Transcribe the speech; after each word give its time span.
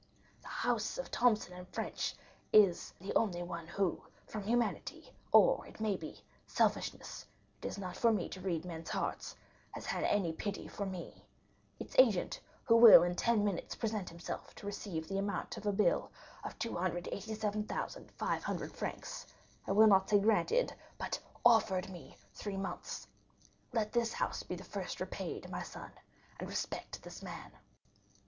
"The 0.41 0.47
house 0.47 0.97
of 0.97 1.11
Thomson 1.11 1.63
& 1.65 1.71
French 1.71 2.15
is 2.51 2.91
the 2.99 3.13
only 3.13 3.43
one 3.43 3.67
who, 3.67 4.01
from 4.25 4.41
humanity, 4.41 5.13
or, 5.31 5.63
it 5.67 5.79
may 5.79 5.95
be, 5.95 6.19
selfishness—it 6.47 7.67
is 7.67 7.77
not 7.77 7.95
for 7.95 8.11
me 8.11 8.27
to 8.29 8.41
read 8.41 8.65
men's 8.65 8.89
hearts—has 8.89 9.85
had 9.85 10.03
any 10.05 10.33
pity 10.33 10.67
for 10.67 10.87
me. 10.87 11.23
Its 11.79 11.93
agent, 11.99 12.39
who 12.63 12.77
will 12.77 13.03
in 13.03 13.15
ten 13.15 13.45
minutes 13.45 13.75
present 13.75 14.09
himself 14.09 14.55
to 14.55 14.65
receive 14.65 15.07
the 15.07 15.19
amount 15.19 15.55
of 15.57 15.67
a 15.67 15.71
bill 15.71 16.09
of 16.43 16.57
287,500 16.57 18.71
francs, 18.75 19.27
I 19.67 19.71
will 19.71 19.85
not 19.85 20.09
say 20.09 20.17
granted, 20.17 20.73
but 20.97 21.19
offered 21.45 21.91
me 21.91 22.17
three 22.33 22.57
months. 22.57 23.05
Let 23.71 23.91
this 23.93 24.13
house 24.13 24.41
be 24.41 24.55
the 24.55 24.63
first 24.63 24.99
repaid, 24.99 25.47
my 25.51 25.61
son, 25.61 25.91
and 26.39 26.49
respect 26.49 27.03
this 27.03 27.21
man." 27.21 27.51